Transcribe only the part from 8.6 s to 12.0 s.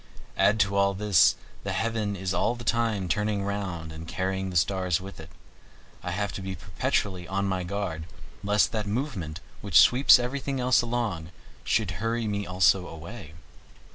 that movement, which sweeps everything else along, should